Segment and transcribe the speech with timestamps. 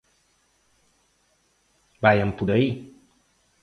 [2.01, 2.67] Vaian por aí.